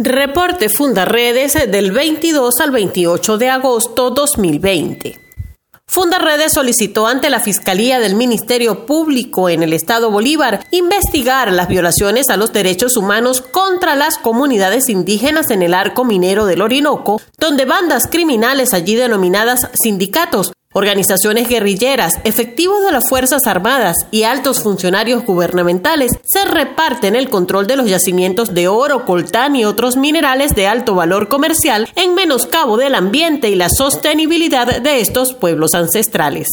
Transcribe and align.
Reporte 0.00 0.68
Fundaredes 0.68 1.54
del 1.72 1.90
22 1.90 2.54
al 2.60 2.70
28 2.70 3.36
de 3.36 3.50
agosto 3.50 4.10
2020. 4.10 5.18
Fundaredes 5.86 6.52
solicitó 6.52 7.08
ante 7.08 7.30
la 7.30 7.40
Fiscalía 7.40 7.98
del 7.98 8.14
Ministerio 8.14 8.86
Público 8.86 9.48
en 9.48 9.64
el 9.64 9.72
Estado 9.72 10.12
Bolívar 10.12 10.64
investigar 10.70 11.50
las 11.50 11.66
violaciones 11.66 12.30
a 12.30 12.36
los 12.36 12.52
derechos 12.52 12.96
humanos 12.96 13.40
contra 13.40 13.96
las 13.96 14.18
comunidades 14.18 14.88
indígenas 14.88 15.50
en 15.50 15.62
el 15.62 15.74
arco 15.74 16.04
minero 16.04 16.46
del 16.46 16.62
Orinoco, 16.62 17.20
donde 17.36 17.64
bandas 17.64 18.06
criminales 18.06 18.74
allí 18.74 18.94
denominadas 18.94 19.58
sindicatos 19.82 20.52
Organizaciones 20.78 21.48
guerrilleras, 21.48 22.20
efectivos 22.22 22.84
de 22.84 22.92
las 22.92 23.08
Fuerzas 23.08 23.48
Armadas 23.48 23.96
y 24.12 24.22
altos 24.22 24.62
funcionarios 24.62 25.24
gubernamentales 25.24 26.12
se 26.22 26.44
reparten 26.44 27.16
el 27.16 27.28
control 27.28 27.66
de 27.66 27.74
los 27.74 27.90
yacimientos 27.90 28.54
de 28.54 28.68
oro, 28.68 29.04
coltán 29.04 29.56
y 29.56 29.64
otros 29.64 29.96
minerales 29.96 30.54
de 30.54 30.68
alto 30.68 30.94
valor 30.94 31.26
comercial 31.28 31.88
en 31.96 32.14
menoscabo 32.14 32.76
del 32.76 32.94
ambiente 32.94 33.50
y 33.50 33.56
la 33.56 33.70
sostenibilidad 33.70 34.80
de 34.80 35.00
estos 35.00 35.34
pueblos 35.34 35.74
ancestrales. 35.74 36.46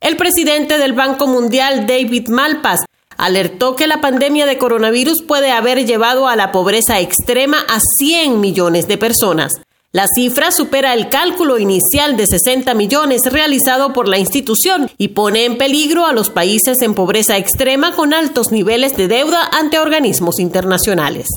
El 0.00 0.16
presidente 0.16 0.78
del 0.78 0.94
Banco 0.94 1.26
Mundial, 1.26 1.86
David 1.86 2.28
Malpass, 2.28 2.86
alertó 3.18 3.76
que 3.76 3.86
la 3.86 4.00
pandemia 4.00 4.46
de 4.46 4.56
coronavirus 4.56 5.20
puede 5.20 5.50
haber 5.50 5.84
llevado 5.84 6.28
a 6.28 6.36
la 6.36 6.50
pobreza 6.50 6.98
extrema 6.98 7.58
a 7.68 7.78
100 7.98 8.40
millones 8.40 8.88
de 8.88 8.96
personas. 8.96 9.60
La 9.94 10.06
cifra 10.12 10.50
supera 10.50 10.92
el 10.92 11.08
cálculo 11.08 11.56
inicial 11.56 12.16
de 12.16 12.26
60 12.26 12.74
millones 12.74 13.20
realizado 13.30 13.92
por 13.92 14.08
la 14.08 14.18
institución 14.18 14.90
y 14.98 15.10
pone 15.10 15.44
en 15.44 15.56
peligro 15.56 16.04
a 16.04 16.12
los 16.12 16.30
países 16.30 16.78
en 16.82 16.94
pobreza 16.94 17.36
extrema 17.36 17.94
con 17.94 18.12
altos 18.12 18.50
niveles 18.50 18.96
de 18.96 19.06
deuda 19.06 19.48
ante 19.52 19.78
organismos 19.78 20.40
internacionales. 20.40 21.28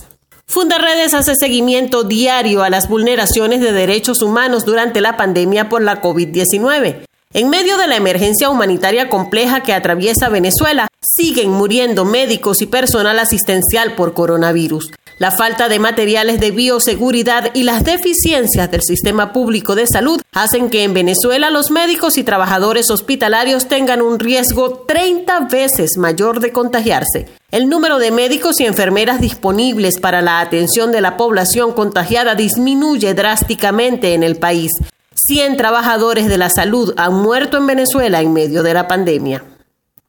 Fundaredes 0.48 1.14
hace 1.14 1.36
seguimiento 1.36 2.04
diario 2.04 2.64
a 2.64 2.72
las 2.72 2.90
vulneraciones 2.90 3.62
de 3.62 3.74
derechos 3.74 4.24
humanos 4.24 4.66
durante 4.66 5.02
la 5.02 5.18
pandemia 5.18 5.70
por 5.70 5.84
la 5.84 6.02
COVID-19. 6.02 7.06
En 7.34 7.50
medio 7.50 7.78
de 7.78 7.86
la 7.86 7.98
emergencia 7.98 8.50
humanitaria 8.50 9.08
compleja 9.08 9.62
que 9.62 9.74
atraviesa 9.74 10.30
Venezuela, 10.30 10.88
siguen 11.18 11.50
muriendo 11.50 12.06
médicos 12.06 12.62
y 12.62 12.68
personal 12.68 13.18
asistencial 13.18 13.96
por 13.96 14.14
coronavirus. 14.14 14.92
La 15.20 15.32
falta 15.32 15.68
de 15.68 15.80
materiales 15.80 16.40
de 16.40 16.52
bioseguridad 16.52 17.50
y 17.56 17.64
las 17.64 17.84
deficiencias 17.84 18.70
del 18.70 18.84
sistema 18.84 19.34
público 19.34 19.74
de 19.74 19.88
salud 19.88 20.22
hacen 20.32 20.70
que 20.70 20.84
en 20.84 20.94
Venezuela 20.94 21.50
los 21.50 21.72
médicos 21.72 22.20
y 22.20 22.24
trabajadores 22.24 22.92
hospitalarios 22.92 23.68
tengan 23.68 24.04
un 24.04 24.20
riesgo 24.20 24.86
30 24.88 25.40
veces 25.52 25.98
mayor 25.98 26.40
de 26.40 26.52
contagiarse. 26.52 27.26
El 27.50 27.68
número 27.68 27.98
de 27.98 28.12
médicos 28.12 28.60
y 28.60 28.66
enfermeras 28.66 29.20
disponibles 29.20 30.00
para 30.00 30.22
la 30.22 30.40
atención 30.40 30.92
de 30.92 31.02
la 31.02 31.18
población 31.18 31.74
contagiada 31.74 32.36
disminuye 32.36 33.16
drásticamente 33.16 34.14
en 34.14 34.22
el 34.22 34.36
país. 34.36 34.72
100 35.16 35.58
trabajadores 35.58 36.28
de 36.28 36.38
la 36.38 36.52
salud 36.52 36.94
han 36.96 37.16
muerto 37.16 37.58
en 37.58 37.66
Venezuela 37.66 38.22
en 38.22 38.34
medio 38.34 38.62
de 38.62 38.76
la 38.76 38.88
pandemia. 38.88 39.57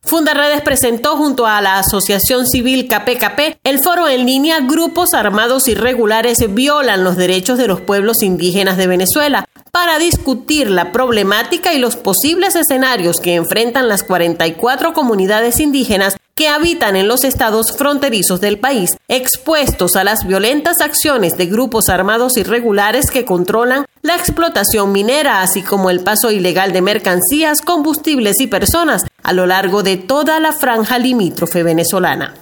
Fundaredes 0.02 0.62
presentó 0.62 1.16
junto 1.16 1.46
a 1.46 1.60
la 1.60 1.78
Asociación 1.78 2.46
Civil 2.46 2.88
KPKP 2.88 3.58
el 3.62 3.80
foro 3.82 4.08
en 4.08 4.24
línea 4.24 4.60
Grupos 4.60 5.12
Armados 5.12 5.68
Irregulares 5.68 6.38
violan 6.54 7.04
los 7.04 7.16
derechos 7.16 7.58
de 7.58 7.66
los 7.66 7.80
pueblos 7.80 8.22
indígenas 8.22 8.76
de 8.76 8.86
Venezuela 8.86 9.44
para 9.70 9.98
discutir 9.98 10.70
la 10.70 10.92
problemática 10.92 11.74
y 11.74 11.78
los 11.78 11.96
posibles 11.96 12.56
escenarios 12.56 13.20
que 13.20 13.34
enfrentan 13.34 13.88
las 13.88 14.02
44 14.02 14.92
comunidades 14.92 15.60
indígenas 15.60 16.16
que 16.38 16.46
habitan 16.46 16.94
en 16.94 17.08
los 17.08 17.24
estados 17.24 17.76
fronterizos 17.76 18.40
del 18.40 18.60
país, 18.60 18.96
expuestos 19.08 19.96
a 19.96 20.04
las 20.04 20.24
violentas 20.24 20.80
acciones 20.80 21.36
de 21.36 21.46
grupos 21.46 21.88
armados 21.88 22.36
irregulares 22.36 23.10
que 23.10 23.24
controlan 23.24 23.86
la 24.02 24.14
explotación 24.14 24.92
minera, 24.92 25.42
así 25.42 25.62
como 25.62 25.90
el 25.90 25.98
paso 25.98 26.30
ilegal 26.30 26.72
de 26.72 26.80
mercancías, 26.80 27.60
combustibles 27.60 28.38
y 28.38 28.46
personas 28.46 29.02
a 29.24 29.32
lo 29.32 29.46
largo 29.46 29.82
de 29.82 29.96
toda 29.96 30.38
la 30.38 30.52
franja 30.52 31.00
limítrofe 31.00 31.64
venezolana. 31.64 32.34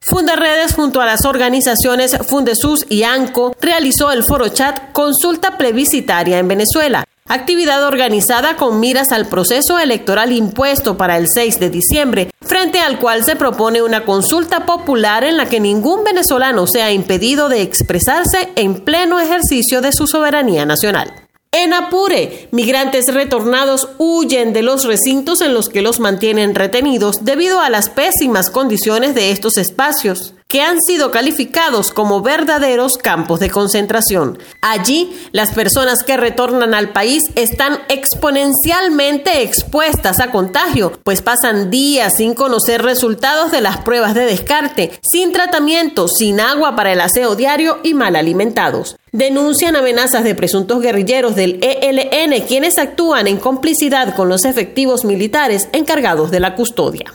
Fundaredes 0.00 0.74
junto 0.74 1.00
a 1.00 1.06
las 1.06 1.24
organizaciones 1.24 2.16
Fundesus 2.24 2.86
y 2.88 3.02
ANCO 3.02 3.56
realizó 3.60 4.12
el 4.12 4.22
foro 4.22 4.48
chat 4.50 4.92
Consulta 4.92 5.58
Plebiscitaria 5.58 6.38
en 6.38 6.46
Venezuela, 6.46 7.04
actividad 7.28 7.84
organizada 7.84 8.56
con 8.56 8.80
miras 8.80 9.12
al 9.12 9.28
proceso 9.28 9.78
electoral 9.78 10.32
impuesto 10.32 10.96
para 10.96 11.16
el 11.16 11.26
6 11.32 11.60
de 11.60 11.70
diciembre, 11.70 12.30
frente 12.40 12.80
al 12.80 12.98
cual 12.98 13.24
se 13.24 13.36
propone 13.36 13.82
una 13.82 14.04
consulta 14.04 14.66
popular 14.66 15.24
en 15.24 15.36
la 15.36 15.48
que 15.48 15.60
ningún 15.60 16.04
venezolano 16.04 16.66
sea 16.66 16.90
impedido 16.92 17.48
de 17.48 17.62
expresarse 17.62 18.50
en 18.56 18.80
pleno 18.80 19.20
ejercicio 19.20 19.80
de 19.80 19.92
su 19.92 20.06
soberanía 20.06 20.64
nacional. 20.64 21.12
En 21.50 21.72
Apure, 21.72 22.48
migrantes 22.52 23.06
retornados 23.12 23.88
huyen 23.96 24.52
de 24.52 24.62
los 24.62 24.84
recintos 24.84 25.40
en 25.40 25.54
los 25.54 25.70
que 25.70 25.80
los 25.80 25.98
mantienen 25.98 26.54
retenidos 26.54 27.24
debido 27.24 27.60
a 27.60 27.70
las 27.70 27.88
pésimas 27.88 28.50
condiciones 28.50 29.14
de 29.14 29.30
estos 29.30 29.56
espacios 29.56 30.34
que 30.50 30.62
han 30.62 30.80
sido 30.80 31.10
calificados 31.10 31.92
como 31.92 32.22
verdaderos 32.22 32.96
campos 32.96 33.38
de 33.38 33.50
concentración. 33.50 34.38
Allí, 34.62 35.14
las 35.30 35.52
personas 35.52 36.02
que 36.02 36.16
retornan 36.16 36.72
al 36.72 36.94
país 36.94 37.22
están 37.34 37.80
exponencialmente 37.90 39.42
expuestas 39.42 40.20
a 40.20 40.30
contagio, 40.30 40.98
pues 41.04 41.20
pasan 41.20 41.70
días 41.70 42.14
sin 42.16 42.32
conocer 42.32 42.80
resultados 42.80 43.52
de 43.52 43.60
las 43.60 43.76
pruebas 43.76 44.14
de 44.14 44.24
descarte, 44.24 44.98
sin 45.02 45.34
tratamiento, 45.34 46.08
sin 46.08 46.40
agua 46.40 46.74
para 46.74 46.94
el 46.94 47.02
aseo 47.02 47.34
diario 47.34 47.80
y 47.82 47.92
mal 47.92 48.16
alimentados. 48.16 48.96
Denuncian 49.12 49.76
amenazas 49.76 50.24
de 50.24 50.34
presuntos 50.34 50.80
guerrilleros 50.80 51.36
del 51.36 51.60
ELN, 51.62 52.46
quienes 52.46 52.78
actúan 52.78 53.26
en 53.26 53.36
complicidad 53.36 54.16
con 54.16 54.30
los 54.30 54.46
efectivos 54.46 55.04
militares 55.04 55.68
encargados 55.72 56.30
de 56.30 56.40
la 56.40 56.54
custodia. 56.54 57.12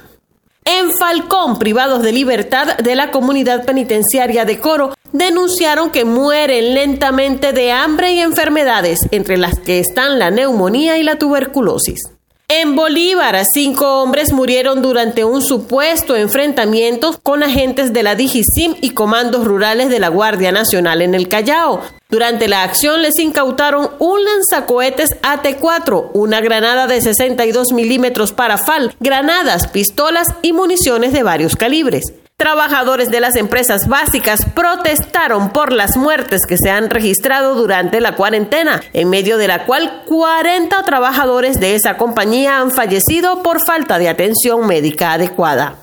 En 0.65 0.91
Falcón, 0.97 1.59
privados 1.59 2.01
de 2.03 2.11
libertad 2.11 2.77
de 2.77 2.95
la 2.95 3.11
comunidad 3.11 3.65
penitenciaria 3.65 4.45
de 4.45 4.59
Coro, 4.59 4.93
denunciaron 5.11 5.89
que 5.89 6.05
mueren 6.05 6.73
lentamente 6.73 7.51
de 7.51 7.71
hambre 7.71 8.13
y 8.13 8.19
enfermedades, 8.19 8.99
entre 9.11 9.37
las 9.37 9.59
que 9.59 9.79
están 9.79 10.19
la 10.19 10.31
neumonía 10.31 10.97
y 10.97 11.03
la 11.03 11.17
tuberculosis. 11.17 11.99
En 12.55 12.75
Bolívar, 12.75 13.43
cinco 13.51 13.99
hombres 13.99 14.31
murieron 14.31 14.83
durante 14.83 15.23
un 15.23 15.41
supuesto 15.41 16.15
enfrentamiento 16.15 17.19
con 17.23 17.41
agentes 17.41 17.93
de 17.93 18.03
la 18.03 18.13
DIGISIM 18.13 18.75
y 18.79 18.91
comandos 18.91 19.43
rurales 19.43 19.89
de 19.89 19.99
la 19.99 20.09
Guardia 20.09 20.51
Nacional 20.51 21.01
en 21.01 21.15
el 21.15 21.27
Callao. 21.27 21.81
Durante 22.09 22.47
la 22.47 22.61
acción 22.61 23.01
les 23.01 23.17
incautaron 23.17 23.89
un 23.97 24.23
lanzacohetes 24.23 25.15
AT-4, 25.23 26.11
una 26.13 26.41
granada 26.41 26.85
de 26.85 27.01
62 27.01 27.73
milímetros 27.73 28.33
para 28.33 28.59
FAL, 28.59 28.95
granadas, 28.99 29.65
pistolas 29.65 30.27
y 30.43 30.53
municiones 30.53 31.11
de 31.11 31.23
varios 31.23 31.55
calibres. 31.55 32.13
Trabajadores 32.43 33.09
de 33.09 33.21
las 33.21 33.37
empresas 33.37 33.87
básicas 33.87 34.41
protestaron 34.53 35.51
por 35.51 35.71
las 35.71 35.95
muertes 35.95 36.41
que 36.45 36.57
se 36.61 36.69
han 36.69 36.89
registrado 36.89 37.55
durante 37.55 38.01
la 38.01 38.17
cuarentena, 38.17 38.83
en 38.91 39.09
medio 39.09 39.37
de 39.37 39.47
la 39.47 39.65
cual 39.65 40.03
40 40.09 40.83
trabajadores 40.83 41.61
de 41.61 41.75
esa 41.75 41.95
compañía 41.95 42.59
han 42.59 42.71
fallecido 42.71 43.43
por 43.43 43.65
falta 43.65 43.97
de 43.97 44.09
atención 44.09 44.67
médica 44.67 45.13
adecuada. 45.13 45.82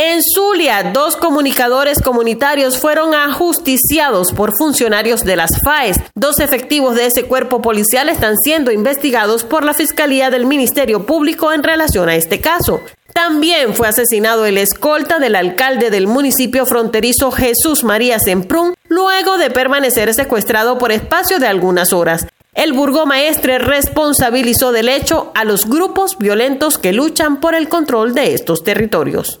En 0.00 0.20
Zulia, 0.22 0.92
dos 0.92 1.16
comunicadores 1.16 2.00
comunitarios 2.00 2.78
fueron 2.78 3.16
ajusticiados 3.16 4.32
por 4.32 4.52
funcionarios 4.56 5.24
de 5.24 5.34
las 5.34 5.50
FAES. 5.64 5.96
Dos 6.14 6.38
efectivos 6.38 6.94
de 6.94 7.06
ese 7.06 7.24
cuerpo 7.24 7.60
policial 7.60 8.08
están 8.08 8.36
siendo 8.36 8.70
investigados 8.70 9.42
por 9.42 9.64
la 9.64 9.74
Fiscalía 9.74 10.30
del 10.30 10.46
Ministerio 10.46 11.04
Público 11.04 11.52
en 11.52 11.64
relación 11.64 12.08
a 12.08 12.14
este 12.14 12.40
caso. 12.40 12.80
También 13.12 13.74
fue 13.74 13.88
asesinado 13.88 14.46
el 14.46 14.58
escolta 14.58 15.18
del 15.18 15.34
alcalde 15.34 15.90
del 15.90 16.06
municipio 16.06 16.64
fronterizo 16.64 17.32
Jesús 17.32 17.82
María 17.82 18.20
Semprún, 18.20 18.74
luego 18.86 19.36
de 19.36 19.50
permanecer 19.50 20.14
secuestrado 20.14 20.78
por 20.78 20.92
espacio 20.92 21.40
de 21.40 21.48
algunas 21.48 21.92
horas. 21.92 22.28
El 22.54 22.72
burgomaestre 22.72 23.58
responsabilizó 23.58 24.70
del 24.70 24.90
hecho 24.90 25.32
a 25.34 25.42
los 25.42 25.68
grupos 25.68 26.18
violentos 26.18 26.78
que 26.78 26.92
luchan 26.92 27.40
por 27.40 27.56
el 27.56 27.68
control 27.68 28.14
de 28.14 28.34
estos 28.34 28.62
territorios. 28.62 29.40